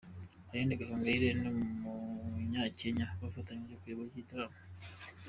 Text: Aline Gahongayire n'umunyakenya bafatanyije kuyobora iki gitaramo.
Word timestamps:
Aline 0.51 0.73
Gahongayire 0.79 1.29
n'umunyakenya 1.41 3.05
bafatanyije 3.21 3.75
kuyobora 3.81 4.07
iki 4.09 4.19
gitaramo. 4.21 4.57